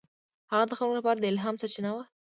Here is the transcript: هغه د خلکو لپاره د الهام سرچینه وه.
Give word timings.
هغه 0.51 0.65
د 0.67 0.71
خلکو 0.77 0.97
لپاره 0.99 1.17
د 1.21 1.25
الهام 1.31 1.55
سرچینه 1.61 1.91
وه. 1.95 2.03